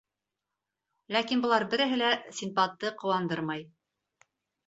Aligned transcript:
Ләкин 1.15 1.43
былар 1.43 1.65
береһе 1.73 1.99
лә 2.01 2.09
Синдбадты 2.39 2.93
ҡыуандырмай. 3.03 3.67